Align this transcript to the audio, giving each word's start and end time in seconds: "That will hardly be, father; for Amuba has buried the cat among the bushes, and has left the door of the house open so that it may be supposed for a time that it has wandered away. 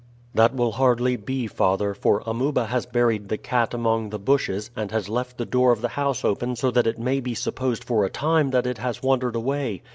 "That 0.33 0.55
will 0.55 0.71
hardly 0.71 1.15
be, 1.15 1.45
father; 1.45 1.93
for 1.93 2.23
Amuba 2.25 2.65
has 2.65 2.87
buried 2.87 3.29
the 3.29 3.37
cat 3.37 3.71
among 3.71 4.09
the 4.09 4.17
bushes, 4.17 4.71
and 4.75 4.89
has 4.89 5.09
left 5.09 5.37
the 5.37 5.45
door 5.45 5.71
of 5.71 5.81
the 5.81 5.89
house 5.89 6.25
open 6.25 6.55
so 6.55 6.71
that 6.71 6.87
it 6.87 6.97
may 6.97 7.19
be 7.19 7.35
supposed 7.35 7.83
for 7.83 8.03
a 8.03 8.09
time 8.09 8.49
that 8.49 8.65
it 8.65 8.79
has 8.79 9.03
wandered 9.03 9.35
away. 9.35 9.83